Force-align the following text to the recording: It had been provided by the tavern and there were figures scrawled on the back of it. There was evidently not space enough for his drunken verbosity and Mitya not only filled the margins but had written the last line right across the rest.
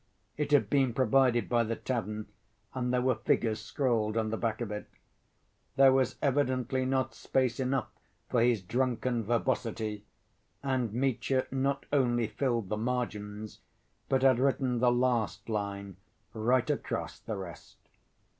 It 0.35 0.49
had 0.51 0.67
been 0.67 0.95
provided 0.95 1.47
by 1.47 1.63
the 1.63 1.75
tavern 1.75 2.25
and 2.73 2.91
there 2.91 3.03
were 3.03 3.13
figures 3.13 3.61
scrawled 3.61 4.17
on 4.17 4.31
the 4.31 4.35
back 4.35 4.59
of 4.59 4.71
it. 4.71 4.87
There 5.75 5.93
was 5.93 6.15
evidently 6.23 6.85
not 6.85 7.13
space 7.13 7.59
enough 7.59 7.89
for 8.27 8.41
his 8.41 8.63
drunken 8.63 9.23
verbosity 9.23 10.03
and 10.63 10.91
Mitya 10.91 11.45
not 11.51 11.85
only 11.93 12.25
filled 12.25 12.69
the 12.69 12.77
margins 12.77 13.59
but 14.09 14.23
had 14.23 14.39
written 14.39 14.79
the 14.79 14.91
last 14.91 15.47
line 15.47 15.97
right 16.33 16.67
across 16.67 17.19
the 17.19 17.37
rest. 17.37 17.77